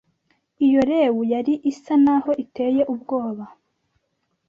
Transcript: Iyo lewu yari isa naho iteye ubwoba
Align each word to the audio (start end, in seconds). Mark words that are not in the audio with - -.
Iyo 0.65 0.81
lewu 0.89 1.21
yari 1.33 1.53
isa 1.71 1.93
naho 2.03 2.31
iteye 2.43 2.81
ubwoba 2.93 3.45